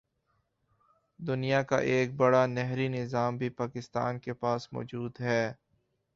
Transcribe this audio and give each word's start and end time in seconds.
دنیا 1.19 1.61
کا 1.63 1.77
ایک 1.89 2.13
بڑا 2.15 2.45
نہری 2.47 2.87
نظام 2.89 3.37
بھی 3.37 3.49
پاکستان 3.57 4.19
کے 4.19 4.33
پاس 4.33 4.71
موجود 4.73 5.19
ہے 5.21 5.43